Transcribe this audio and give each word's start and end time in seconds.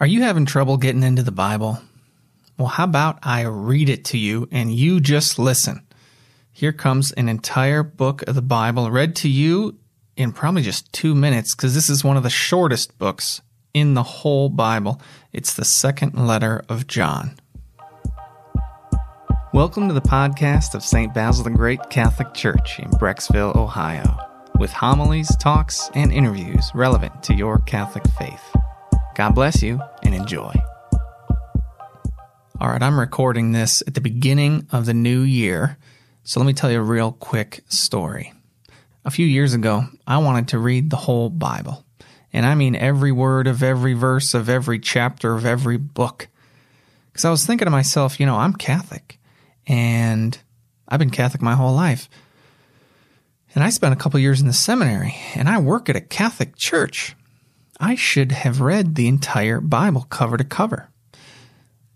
Are 0.00 0.06
you 0.06 0.22
having 0.22 0.46
trouble 0.46 0.78
getting 0.78 1.02
into 1.02 1.22
the 1.22 1.30
Bible? 1.30 1.78
Well, 2.56 2.68
how 2.68 2.84
about 2.84 3.18
I 3.22 3.42
read 3.42 3.90
it 3.90 4.02
to 4.06 4.16
you 4.16 4.48
and 4.50 4.74
you 4.74 4.98
just 4.98 5.38
listen? 5.38 5.86
Here 6.50 6.72
comes 6.72 7.12
an 7.12 7.28
entire 7.28 7.82
book 7.82 8.22
of 8.22 8.34
the 8.34 8.40
Bible 8.40 8.90
read 8.90 9.14
to 9.16 9.28
you 9.28 9.76
in 10.16 10.32
probably 10.32 10.62
just 10.62 10.90
two 10.94 11.14
minutes 11.14 11.54
because 11.54 11.74
this 11.74 11.90
is 11.90 12.02
one 12.02 12.16
of 12.16 12.22
the 12.22 12.30
shortest 12.30 12.96
books 12.96 13.42
in 13.74 13.92
the 13.92 14.02
whole 14.02 14.48
Bible. 14.48 15.02
It's 15.34 15.52
the 15.52 15.66
second 15.66 16.14
letter 16.26 16.64
of 16.70 16.86
John. 16.86 17.36
Welcome 19.52 19.86
to 19.88 19.92
the 19.92 20.00
podcast 20.00 20.74
of 20.74 20.82
St. 20.82 21.12
Basil 21.12 21.44
the 21.44 21.50
Great 21.50 21.90
Catholic 21.90 22.32
Church 22.32 22.78
in 22.78 22.88
Brecksville, 22.92 23.54
Ohio, 23.54 24.16
with 24.58 24.72
homilies, 24.72 25.36
talks, 25.36 25.90
and 25.92 26.10
interviews 26.10 26.70
relevant 26.72 27.22
to 27.24 27.34
your 27.34 27.58
Catholic 27.58 28.04
faith. 28.18 28.59
God 29.14 29.34
bless 29.34 29.62
you 29.62 29.80
and 30.04 30.14
enjoy. 30.14 30.54
All 32.60 32.68
right, 32.68 32.82
I'm 32.82 33.00
recording 33.00 33.52
this 33.52 33.82
at 33.86 33.94
the 33.94 34.00
beginning 34.00 34.66
of 34.70 34.86
the 34.86 34.94
new 34.94 35.20
year. 35.20 35.78
So 36.24 36.38
let 36.40 36.46
me 36.46 36.52
tell 36.52 36.70
you 36.70 36.78
a 36.78 36.82
real 36.82 37.12
quick 37.12 37.62
story. 37.68 38.32
A 39.04 39.10
few 39.10 39.26
years 39.26 39.54
ago, 39.54 39.84
I 40.06 40.18
wanted 40.18 40.48
to 40.48 40.58
read 40.58 40.90
the 40.90 40.96
whole 40.96 41.30
Bible. 41.30 41.84
And 42.32 42.46
I 42.46 42.54
mean 42.54 42.76
every 42.76 43.12
word 43.12 43.46
of 43.46 43.62
every 43.62 43.94
verse 43.94 44.34
of 44.34 44.48
every 44.48 44.78
chapter 44.78 45.34
of 45.34 45.44
every 45.44 45.76
book. 45.76 46.28
Because 47.10 47.24
I 47.24 47.30
was 47.30 47.44
thinking 47.44 47.66
to 47.66 47.70
myself, 47.70 48.20
you 48.20 48.26
know, 48.26 48.36
I'm 48.36 48.52
Catholic 48.52 49.18
and 49.66 50.38
I've 50.86 50.98
been 50.98 51.10
Catholic 51.10 51.42
my 51.42 51.54
whole 51.54 51.74
life. 51.74 52.08
And 53.54 53.64
I 53.64 53.70
spent 53.70 53.92
a 53.92 53.96
couple 53.96 54.20
years 54.20 54.40
in 54.40 54.46
the 54.46 54.52
seminary 54.52 55.16
and 55.34 55.48
I 55.48 55.58
work 55.58 55.88
at 55.88 55.96
a 55.96 56.00
Catholic 56.00 56.56
church. 56.56 57.16
I 57.80 57.94
should 57.94 58.30
have 58.32 58.60
read 58.60 58.94
the 58.94 59.08
entire 59.08 59.60
Bible 59.60 60.06
cover 60.10 60.36
to 60.36 60.44
cover. 60.44 60.90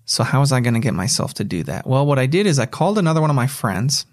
So, 0.07 0.25
how 0.25 0.41
was 0.41 0.51
I 0.51 0.61
going 0.61 0.75
to 0.75 0.81
get 0.81 0.95
myself 0.95 1.35
to 1.35 1.45
do 1.45 1.63
that? 1.65 1.87
Well, 1.87 2.07
what 2.07 2.19
I 2.19 2.27
did 2.27 2.47
is 2.47 2.59
I 2.59 2.67
called 2.67 2.99
another 2.99 3.21
one 3.21 3.31
of 3.31 3.37
my 3.37 3.47
friends 3.47 4.07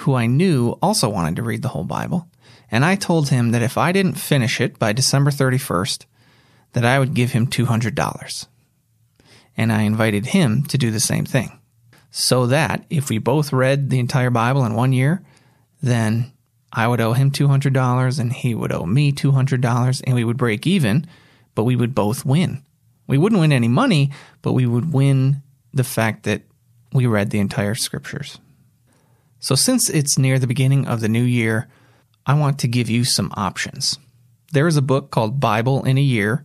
who 0.00 0.14
I 0.14 0.26
knew 0.26 0.76
also 0.82 1.08
wanted 1.08 1.36
to 1.36 1.42
read 1.42 1.62
the 1.62 1.68
whole 1.68 1.84
Bible, 1.84 2.28
and 2.70 2.84
I 2.84 2.96
told 2.96 3.28
him 3.28 3.52
that 3.52 3.62
if 3.62 3.78
I 3.78 3.92
didn't 3.92 4.14
finish 4.14 4.60
it 4.60 4.78
by 4.78 4.92
December 4.92 5.30
31st, 5.30 6.06
that 6.72 6.84
I 6.84 6.98
would 6.98 7.14
give 7.14 7.32
him 7.32 7.46
$200. 7.46 8.46
And 9.56 9.72
I 9.72 9.82
invited 9.82 10.26
him 10.26 10.64
to 10.64 10.78
do 10.78 10.90
the 10.90 11.00
same 11.00 11.26
thing. 11.26 11.60
So 12.10 12.46
that 12.46 12.84
if 12.90 13.08
we 13.08 13.18
both 13.18 13.52
read 13.52 13.90
the 13.90 13.98
entire 13.98 14.30
Bible 14.30 14.64
in 14.64 14.74
one 14.74 14.92
year, 14.92 15.22
then 15.82 16.31
I 16.72 16.88
would 16.88 17.00
owe 17.00 17.12
him 17.12 17.30
$200 17.30 18.18
and 18.18 18.32
he 18.32 18.54
would 18.54 18.72
owe 18.72 18.86
me 18.86 19.12
$200 19.12 20.02
and 20.04 20.14
we 20.14 20.24
would 20.24 20.38
break 20.38 20.66
even, 20.66 21.06
but 21.54 21.64
we 21.64 21.76
would 21.76 21.94
both 21.94 22.24
win. 22.24 22.62
We 23.06 23.18
wouldn't 23.18 23.40
win 23.40 23.52
any 23.52 23.68
money, 23.68 24.10
but 24.40 24.52
we 24.52 24.66
would 24.66 24.92
win 24.92 25.42
the 25.74 25.84
fact 25.84 26.22
that 26.24 26.42
we 26.92 27.06
read 27.06 27.30
the 27.30 27.40
entire 27.40 27.74
scriptures. 27.74 28.38
So, 29.38 29.54
since 29.54 29.90
it's 29.90 30.18
near 30.18 30.38
the 30.38 30.46
beginning 30.46 30.86
of 30.86 31.00
the 31.00 31.08
new 31.08 31.22
year, 31.22 31.68
I 32.24 32.34
want 32.34 32.60
to 32.60 32.68
give 32.68 32.88
you 32.88 33.04
some 33.04 33.32
options. 33.36 33.98
There 34.52 34.68
is 34.68 34.76
a 34.76 34.82
book 34.82 35.10
called 35.10 35.40
Bible 35.40 35.84
in 35.84 35.98
a 35.98 36.02
Year, 36.02 36.44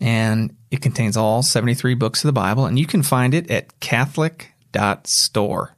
and 0.00 0.54
it 0.70 0.80
contains 0.80 1.16
all 1.16 1.42
73 1.42 1.94
books 1.94 2.22
of 2.22 2.28
the 2.28 2.32
Bible, 2.32 2.66
and 2.66 2.78
you 2.78 2.86
can 2.86 3.02
find 3.02 3.34
it 3.34 3.50
at 3.50 3.80
catholic.store. 3.80 5.76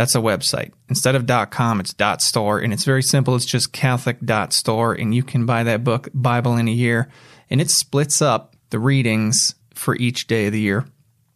That's 0.00 0.14
a 0.14 0.18
website. 0.18 0.72
Instead 0.88 1.14
of 1.14 1.50
.com, 1.50 1.78
it's 1.78 1.94
.store, 2.24 2.58
and 2.58 2.72
it's 2.72 2.84
very 2.84 3.02
simple. 3.02 3.36
It's 3.36 3.44
just 3.44 3.74
catholic.store, 3.74 4.94
and 4.94 5.14
you 5.14 5.22
can 5.22 5.44
buy 5.44 5.62
that 5.64 5.84
book, 5.84 6.08
Bible 6.14 6.56
in 6.56 6.68
a 6.68 6.72
Year, 6.72 7.10
and 7.50 7.60
it 7.60 7.68
splits 7.68 8.22
up 8.22 8.56
the 8.70 8.78
readings 8.78 9.56
for 9.74 9.94
each 9.96 10.26
day 10.26 10.46
of 10.46 10.54
the 10.54 10.60
year. 10.62 10.86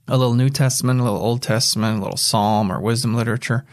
A 0.08 0.16
little 0.16 0.32
New 0.32 0.48
Testament, 0.48 0.98
a 0.98 1.02
little 1.02 1.18
Old 1.18 1.42
Testament, 1.42 1.98
a 1.98 2.02
little 2.02 2.16
Psalm 2.16 2.72
or 2.72 2.80
wisdom 2.80 3.14
literature. 3.14 3.66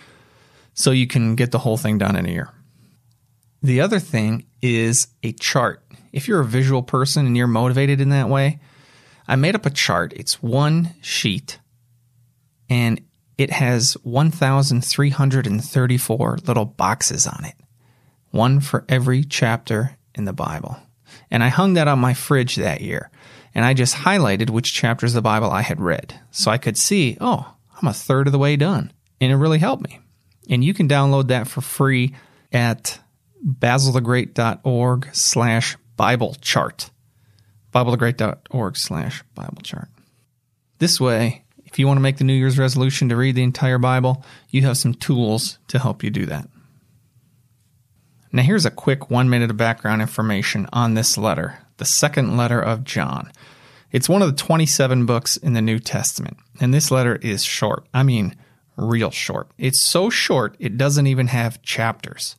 So 0.74 0.92
you 0.92 1.08
can 1.08 1.36
get 1.36 1.52
the 1.52 1.60
whole 1.60 1.78
thing 1.78 1.98
done 1.98 2.18
in 2.18 2.26
a 2.26 2.30
year. 2.30 2.50
The 3.64 3.80
other 3.80 4.00
thing 4.00 4.46
is 4.62 5.08
a 5.24 5.32
chart. 5.32 5.82
If 6.12 6.28
you're 6.28 6.42
a 6.42 6.46
visual 6.46 6.84
person 6.84 7.26
and 7.26 7.38
you're 7.38 7.48
motivated 7.48 8.02
in 8.02 8.10
that 8.10 8.28
way, 8.28 8.60
I 9.26 9.38
made 9.38 9.56
up 9.56 9.66
a 9.66 9.70
chart. 9.70 10.12
It's 10.18 10.44
one 10.44 10.96
sheet 11.00 11.60
and 12.70 13.00
it 13.42 13.52
has 13.52 13.94
1,334 14.04 16.38
little 16.46 16.66
boxes 16.66 17.28
on 17.28 17.46
it, 17.46 17.56
one 18.32 18.60
for 18.60 18.86
every 18.88 19.24
chapter 19.24 19.98
in 20.16 20.26
the 20.26 20.34
Bible. 20.34 20.78
And 21.30 21.44
I 21.44 21.50
hung 21.50 21.74
that 21.74 21.88
on 21.88 22.00
my 22.00 22.14
fridge 22.14 22.56
that 22.56 22.82
year. 22.82 23.10
And 23.54 23.66
I 23.66 23.74
just 23.74 23.96
highlighted 23.96 24.50
which 24.50 24.74
chapters 24.74 25.12
of 25.12 25.16
the 25.16 25.22
Bible 25.22 25.52
I 25.52 25.62
had 25.62 25.82
read. 25.82 26.20
So 26.32 26.52
I 26.52 26.58
could 26.58 26.78
see, 26.78 27.18
oh, 27.20 27.54
I'm 27.82 27.88
a 27.88 27.94
third 27.94 28.28
of 28.28 28.32
the 28.32 28.40
way 28.40 28.56
done. 28.56 28.92
And 29.20 29.32
it 29.32 29.36
really 29.36 29.60
helped 29.60 29.84
me. 29.84 30.00
And 30.50 30.64
you 30.64 30.74
can 30.74 30.88
download 30.88 31.28
that 31.28 31.48
for 31.48 31.62
free 31.62 32.16
at 32.52 33.00
basilthegreat.org 33.46 35.10
slash 35.14 35.78
Bible 35.98 36.36
chart. 36.42 36.90
BasilTheGreat.org 37.74 38.78
slash 38.78 39.24
Bible 39.36 39.62
chart. 39.64 39.90
This 40.80 41.00
way, 41.00 41.44
if 41.72 41.80
you 41.80 41.88
want 41.88 41.98
to 41.98 42.02
make 42.02 42.18
the 42.18 42.24
New 42.24 42.34
Year's 42.34 42.60
resolution 42.60 43.10
to 43.10 43.16
read 43.16 43.36
the 43.36 43.44
entire 43.44 43.78
Bible, 43.78 44.26
you 44.50 44.64
have 44.64 44.78
some 44.78 44.94
tools 44.94 45.58
to 45.70 45.80
help 45.80 46.04
you 46.04 46.10
do 46.10 46.26
that. 46.26 46.48
Now, 48.34 48.44
here's 48.44 48.66
a 48.66 48.72
quick 48.72 49.10
one 49.10 49.30
minute 49.30 49.50
of 49.50 49.58
background 49.58 50.02
information 50.02 50.68
on 50.74 50.94
this 50.94 51.18
letter, 51.18 51.60
the 51.78 51.86
second 51.86 52.38
letter 52.38 52.62
of 52.62 52.84
John. 52.84 53.32
It's 53.92 54.10
one 54.10 54.22
of 54.22 54.30
the 54.30 54.38
27 54.38 55.06
books 55.06 55.38
in 55.38 55.54
the 55.54 55.62
New 55.62 55.80
Testament, 55.80 56.38
and 56.60 56.74
this 56.74 56.92
letter 56.92 57.18
is 57.18 57.44
short. 57.44 57.86
I 57.94 58.04
mean, 58.04 58.36
real 58.78 59.12
short. 59.12 59.50
It's 59.58 59.84
so 59.84 60.10
short, 60.10 60.56
it 60.60 60.78
doesn't 60.78 61.08
even 61.08 61.28
have 61.28 61.62
chapters. 61.62 62.36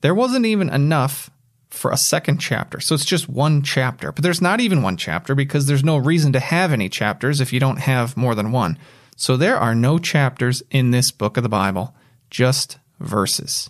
There 0.00 0.14
wasn't 0.14 0.46
even 0.46 0.68
enough 0.68 1.30
for 1.70 1.90
a 1.90 1.96
second 1.96 2.38
chapter. 2.38 2.80
So 2.80 2.94
it's 2.94 3.04
just 3.04 3.28
one 3.28 3.62
chapter. 3.62 4.12
But 4.12 4.22
there's 4.22 4.42
not 4.42 4.60
even 4.60 4.82
one 4.82 4.96
chapter 4.96 5.34
because 5.34 5.66
there's 5.66 5.84
no 5.84 5.96
reason 5.96 6.32
to 6.32 6.40
have 6.40 6.72
any 6.72 6.88
chapters 6.88 7.40
if 7.40 7.52
you 7.52 7.60
don't 7.60 7.78
have 7.78 8.16
more 8.16 8.34
than 8.34 8.52
one. 8.52 8.78
So 9.16 9.36
there 9.36 9.56
are 9.56 9.74
no 9.74 9.98
chapters 9.98 10.62
in 10.70 10.90
this 10.90 11.10
book 11.10 11.36
of 11.36 11.42
the 11.42 11.48
Bible, 11.48 11.94
just 12.30 12.78
verses. 13.00 13.68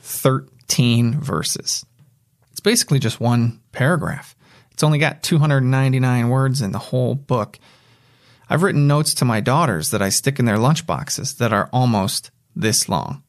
13 0.00 1.20
verses. 1.20 1.86
It's 2.50 2.60
basically 2.60 2.98
just 2.98 3.20
one 3.20 3.60
paragraph. 3.72 4.36
It's 4.72 4.82
only 4.82 4.98
got 4.98 5.22
299 5.22 6.28
words 6.28 6.60
in 6.60 6.72
the 6.72 6.78
whole 6.78 7.14
book. 7.14 7.58
I've 8.50 8.62
written 8.62 8.86
notes 8.86 9.14
to 9.14 9.24
my 9.24 9.40
daughters 9.40 9.90
that 9.90 10.02
I 10.02 10.08
stick 10.08 10.38
in 10.38 10.44
their 10.44 10.56
lunchboxes 10.56 11.38
that 11.38 11.52
are 11.52 11.70
almost 11.72 12.30
this 12.54 12.88
long. 12.88 13.22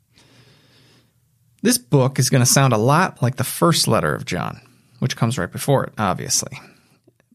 This 1.64 1.78
book 1.78 2.20
is 2.20 2.30
going 2.30 2.42
to 2.42 2.46
sound 2.46 2.74
a 2.74 2.78
lot 2.78 3.22
like 3.22 3.38
the 3.38 3.46
first 3.46 3.88
letter 3.88 4.14
of 4.14 4.26
John, 4.26 4.60
which 5.00 5.16
comes 5.16 5.38
right 5.38 5.50
before 5.50 5.86
it, 5.86 5.94
obviously. 5.98 6.60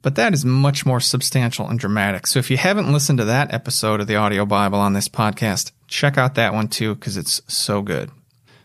But 0.03 0.17
that 0.17 0.35
is 0.35 0.45
much 0.45 0.85
more 0.85 1.01
substantial 1.01 1.67
and 1.67 1.79
dramatic. 1.79 2.27
So 2.27 2.39
if 2.39 2.51
you 2.51 2.59
haven't 2.59 2.93
listened 2.93 3.21
to 3.21 3.25
that 3.25 3.55
episode 3.55 4.03
of 4.03 4.07
the 4.07 4.17
Audio 4.17 4.45
Bible 4.45 4.79
on 4.81 4.93
this 4.93 5.09
podcast, 5.09 5.73
check 5.87 6.19
out 6.19 6.35
that 6.35 6.53
one 6.53 6.69
too, 6.69 6.95
because 6.95 7.17
it's 7.17 7.41
so 7.49 7.81
good. 7.81 8.11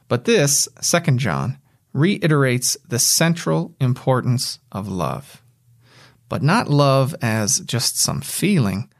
But 0.09 0.25
this, 0.25 0.67
Second 0.81 1.19
John, 1.19 1.57
reiterates 1.93 2.75
the 2.85 2.99
central 2.99 3.73
importance 3.79 4.59
of 4.69 4.89
love. 4.89 5.41
But 6.27 6.43
not 6.43 6.69
love 6.69 7.15
as 7.21 7.61
just 7.61 7.97
some 7.97 8.19
feeling, 8.19 8.91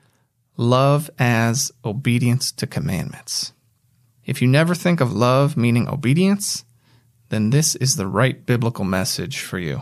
love 0.56 1.09
as 1.19 1.74
obedience 1.84 2.53
to 2.53 2.68
commandments. 2.68 3.51
If 4.25 4.41
you 4.41 4.47
never 4.47 4.73
think 4.73 5.01
of 5.01 5.13
love 5.13 5.57
meaning 5.57 5.88
obedience, 5.88 6.63
then 7.29 7.50
this 7.50 7.75
is 7.75 7.95
the 7.95 8.07
right 8.07 8.45
biblical 8.45 8.85
message 8.85 9.39
for 9.39 9.59
you. 9.59 9.81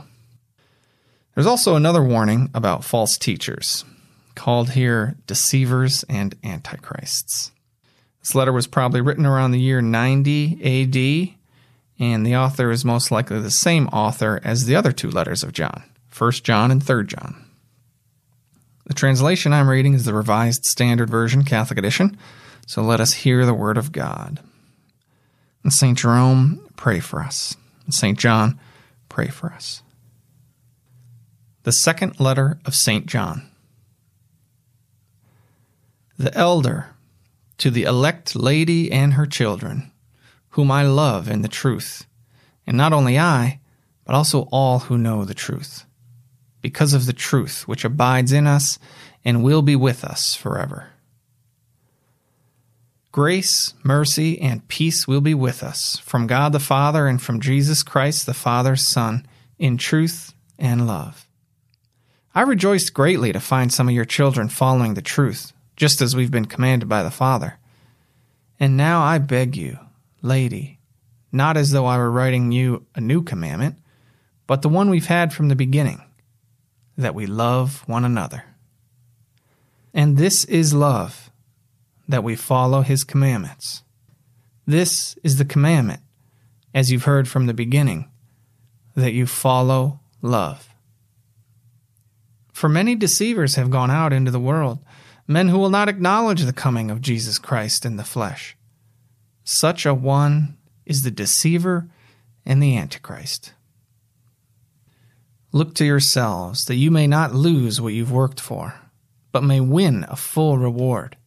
There's 1.35 1.47
also 1.47 1.75
another 1.75 2.03
warning 2.03 2.49
about 2.53 2.83
false 2.83 3.17
teachers, 3.17 3.85
called 4.35 4.71
here 4.71 5.15
deceivers 5.27 6.03
and 6.09 6.35
antichrists. 6.43 7.51
This 8.21 8.35
letter 8.35 8.51
was 8.51 8.67
probably 8.67 9.01
written 9.01 9.25
around 9.25 9.51
the 9.51 9.59
year 9.59 9.81
90 9.81 10.53
AD, 10.61 11.35
and 11.99 12.25
the 12.25 12.35
author 12.35 12.71
is 12.71 12.83
most 12.85 13.11
likely 13.11 13.39
the 13.39 13.51
same 13.51 13.87
author 13.87 14.39
as 14.43 14.65
the 14.65 14.75
other 14.75 14.91
two 14.91 15.09
letters 15.09 15.43
of 15.43 15.53
John, 15.53 15.83
1 16.15 16.31
John 16.31 16.71
and 16.71 16.83
3 16.83 17.05
John. 17.05 17.45
The 18.85 18.93
translation 18.93 19.53
I'm 19.53 19.69
reading 19.69 19.93
is 19.93 20.05
the 20.05 20.13
Revised 20.13 20.65
Standard 20.65 21.09
Version, 21.09 21.43
Catholic 21.43 21.79
Edition, 21.79 22.17
so 22.71 22.81
let 22.81 23.01
us 23.01 23.11
hear 23.11 23.45
the 23.45 23.53
word 23.53 23.77
of 23.77 23.91
God. 23.91 24.39
And 25.61 25.73
St. 25.73 25.97
Jerome, 25.97 26.65
pray 26.77 27.01
for 27.01 27.21
us. 27.21 27.57
And 27.83 27.93
St. 27.93 28.17
John, 28.17 28.61
pray 29.09 29.27
for 29.27 29.51
us. 29.51 29.83
The 31.63 31.73
second 31.73 32.17
letter 32.17 32.59
of 32.63 32.73
St. 32.73 33.07
John. 33.07 33.51
The 36.17 36.33
elder 36.33 36.91
to 37.57 37.69
the 37.69 37.83
elect 37.83 38.37
lady 38.37 38.89
and 38.89 39.15
her 39.15 39.25
children, 39.25 39.91
whom 40.51 40.71
I 40.71 40.83
love 40.83 41.27
in 41.27 41.41
the 41.41 41.49
truth, 41.49 42.05
and 42.65 42.77
not 42.77 42.93
only 42.93 43.19
I, 43.19 43.59
but 44.05 44.15
also 44.15 44.43
all 44.43 44.79
who 44.79 44.97
know 44.97 45.25
the 45.25 45.33
truth. 45.33 45.83
because 46.61 46.93
of 46.93 47.05
the 47.05 47.11
truth 47.11 47.67
which 47.67 47.83
abides 47.83 48.31
in 48.31 48.47
us 48.47 48.79
and 49.25 49.43
will 49.43 49.61
be 49.61 49.75
with 49.75 50.05
us 50.05 50.35
forever. 50.35 50.91
Grace, 53.11 53.73
mercy, 53.83 54.39
and 54.39 54.65
peace 54.69 55.05
will 55.05 55.19
be 55.19 55.33
with 55.33 55.63
us 55.63 55.97
from 55.97 56.27
God 56.27 56.53
the 56.53 56.61
Father 56.61 57.07
and 57.07 57.21
from 57.21 57.41
Jesus 57.41 57.83
Christ 57.83 58.25
the 58.25 58.33
Father's 58.33 58.87
Son 58.87 59.27
in 59.59 59.77
truth 59.77 60.33
and 60.57 60.87
love. 60.87 61.27
I 62.33 62.43
rejoiced 62.43 62.93
greatly 62.93 63.33
to 63.33 63.41
find 63.41 63.73
some 63.73 63.89
of 63.89 63.93
your 63.93 64.05
children 64.05 64.47
following 64.47 64.93
the 64.93 65.01
truth, 65.01 65.51
just 65.75 66.01
as 66.01 66.15
we've 66.15 66.31
been 66.31 66.45
commanded 66.45 66.87
by 66.87 67.03
the 67.03 67.11
Father. 67.11 67.57
And 68.61 68.77
now 68.77 69.01
I 69.01 69.17
beg 69.17 69.57
you, 69.57 69.77
lady, 70.21 70.79
not 71.33 71.57
as 71.57 71.71
though 71.71 71.87
I 71.87 71.97
were 71.97 72.11
writing 72.11 72.53
you 72.53 72.85
a 72.95 73.01
new 73.01 73.23
commandment, 73.23 73.77
but 74.47 74.61
the 74.61 74.69
one 74.69 74.89
we've 74.89 75.07
had 75.07 75.33
from 75.33 75.49
the 75.49 75.55
beginning, 75.57 76.01
that 76.97 77.15
we 77.15 77.25
love 77.25 77.83
one 77.87 78.05
another. 78.05 78.45
And 79.93 80.15
this 80.15 80.45
is 80.45 80.73
love, 80.73 81.30
that 82.11 82.23
we 82.23 82.35
follow 82.35 82.81
his 82.81 83.03
commandments. 83.03 83.83
This 84.65 85.17
is 85.23 85.37
the 85.37 85.45
commandment, 85.45 86.01
as 86.73 86.91
you've 86.91 87.05
heard 87.05 87.27
from 87.27 87.47
the 87.47 87.53
beginning, 87.53 88.09
that 88.95 89.13
you 89.13 89.25
follow 89.25 89.99
love. 90.21 90.69
For 92.53 92.69
many 92.69 92.95
deceivers 92.95 93.55
have 93.55 93.71
gone 93.71 93.89
out 93.89 94.13
into 94.13 94.29
the 94.29 94.39
world, 94.39 94.79
men 95.27 95.47
who 95.47 95.57
will 95.57 95.69
not 95.69 95.89
acknowledge 95.89 96.43
the 96.43 96.53
coming 96.53 96.91
of 96.91 97.01
Jesus 97.01 97.39
Christ 97.39 97.85
in 97.85 97.95
the 97.95 98.03
flesh. 98.03 98.55
Such 99.43 99.85
a 99.85 99.93
one 99.93 100.57
is 100.85 101.03
the 101.03 101.11
deceiver 101.11 101.89
and 102.45 102.61
the 102.61 102.77
Antichrist. 102.77 103.53
Look 105.51 105.73
to 105.75 105.85
yourselves 105.85 106.65
that 106.65 106.75
you 106.75 106.91
may 106.91 107.07
not 107.07 107.33
lose 107.33 107.81
what 107.81 107.93
you've 107.93 108.11
worked 108.11 108.39
for, 108.39 108.75
but 109.31 109.43
may 109.43 109.59
win 109.59 110.05
a 110.07 110.15
full 110.15 110.57
reward. 110.57 111.17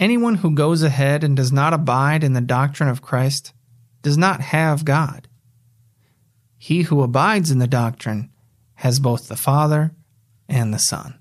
Anyone 0.00 0.36
who 0.36 0.54
goes 0.54 0.82
ahead 0.82 1.22
and 1.22 1.36
does 1.36 1.52
not 1.52 1.74
abide 1.74 2.24
in 2.24 2.32
the 2.32 2.40
doctrine 2.40 2.88
of 2.88 3.02
Christ 3.02 3.52
does 4.00 4.16
not 4.16 4.40
have 4.40 4.86
God. 4.86 5.28
He 6.56 6.82
who 6.82 7.02
abides 7.02 7.50
in 7.50 7.58
the 7.58 7.66
doctrine 7.66 8.30
has 8.76 8.98
both 8.98 9.28
the 9.28 9.36
Father 9.36 9.92
and 10.48 10.72
the 10.72 10.78
Son. 10.78 11.18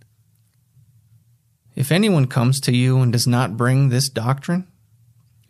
If 1.75 1.91
anyone 1.91 2.27
comes 2.27 2.61
to 2.61 2.75
you 2.75 2.99
and 2.99 3.11
does 3.11 3.27
not 3.27 3.57
bring 3.57 3.89
this 3.89 4.07
doctrine, 4.07 4.65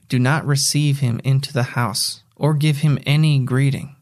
do 0.07 0.17
not 0.17 0.45
receive 0.45 0.99
him 0.99 1.21
into 1.23 1.53
the 1.53 1.63
house 1.63 2.23
or 2.35 2.55
give 2.55 2.77
him 2.77 2.97
any 3.05 3.37
greeting, 3.37 3.95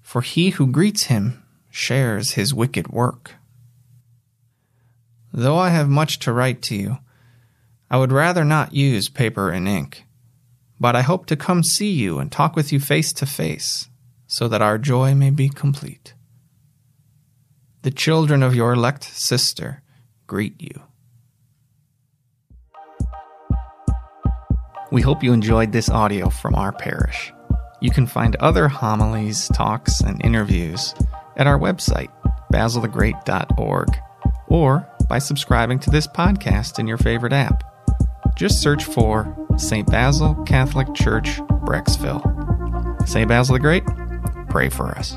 for 0.00 0.20
he 0.20 0.50
who 0.50 0.66
greets 0.66 1.04
him 1.04 1.44
shares 1.70 2.32
his 2.32 2.52
wicked 2.52 2.88
work. 2.88 3.36
Though 5.32 5.58
I 5.58 5.68
have 5.68 5.88
much 5.88 6.18
to 6.20 6.32
write 6.32 6.60
to 6.62 6.74
you, 6.74 6.98
I 7.92 7.98
would 7.98 8.10
rather 8.10 8.42
not 8.42 8.72
use 8.72 9.10
paper 9.10 9.50
and 9.50 9.68
ink, 9.68 10.06
but 10.80 10.96
I 10.96 11.02
hope 11.02 11.26
to 11.26 11.36
come 11.36 11.62
see 11.62 11.92
you 11.92 12.20
and 12.20 12.32
talk 12.32 12.56
with 12.56 12.72
you 12.72 12.80
face 12.80 13.12
to 13.12 13.26
face, 13.26 13.90
so 14.26 14.48
that 14.48 14.62
our 14.62 14.78
joy 14.78 15.14
may 15.14 15.28
be 15.28 15.50
complete. 15.50 16.14
The 17.82 17.90
children 17.90 18.42
of 18.42 18.54
your 18.54 18.72
elect 18.72 19.04
sister 19.04 19.82
greet 20.26 20.58
you. 20.58 20.80
We 24.90 25.02
hope 25.02 25.22
you 25.22 25.34
enjoyed 25.34 25.72
this 25.72 25.90
audio 25.90 26.30
from 26.30 26.54
our 26.54 26.72
parish. 26.72 27.30
You 27.82 27.90
can 27.90 28.06
find 28.06 28.36
other 28.36 28.68
homilies, 28.68 29.48
talks, 29.48 30.00
and 30.00 30.24
interviews 30.24 30.94
at 31.36 31.46
our 31.46 31.58
website, 31.58 32.10
basilthegreat.org, 32.50 33.88
or 34.48 34.88
by 35.10 35.18
subscribing 35.18 35.78
to 35.80 35.90
this 35.90 36.06
podcast 36.06 36.78
in 36.78 36.86
your 36.86 36.96
favorite 36.96 37.34
app. 37.34 37.71
Just 38.36 38.60
search 38.62 38.84
for 38.84 39.36
St. 39.56 39.86
Basil 39.86 40.34
Catholic 40.46 40.92
Church, 40.94 41.38
Brecksville. 41.64 42.22
St. 43.06 43.28
Basil 43.28 43.54
the 43.54 43.60
Great, 43.60 43.84
pray 44.48 44.68
for 44.68 44.88
us. 44.98 45.16